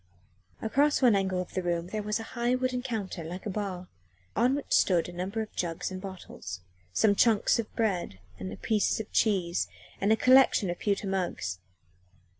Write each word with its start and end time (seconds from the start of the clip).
Across 0.63 1.03
one 1.03 1.15
angle 1.15 1.39
of 1.39 1.53
the 1.53 1.61
room 1.61 1.89
there 1.89 2.01
was 2.01 2.19
a 2.19 2.23
high 2.33 2.55
wooden 2.55 2.81
counter 2.81 3.23
like 3.23 3.45
a 3.45 3.51
bar, 3.51 3.87
on 4.35 4.55
which 4.55 4.71
stood 4.73 5.07
a 5.07 5.13
number 5.13 5.43
of 5.43 5.55
jugs 5.55 5.91
and 5.91 6.01
bottles, 6.01 6.61
some 6.91 7.13
chunks 7.13 7.59
of 7.59 7.71
bread 7.75 8.17
and 8.39 8.59
pieces 8.63 8.99
of 8.99 9.11
cheese, 9.11 9.67
and 10.01 10.11
a 10.11 10.15
collection 10.15 10.71
of 10.71 10.79
pewter 10.79 11.05
mugs. 11.05 11.59